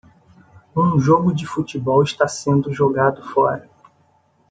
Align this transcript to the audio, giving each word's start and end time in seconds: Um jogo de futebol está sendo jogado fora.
Um 0.75 0.99
jogo 0.99 1.31
de 1.31 1.45
futebol 1.45 2.01
está 2.01 2.27
sendo 2.27 2.73
jogado 2.73 3.21
fora. 3.21 3.69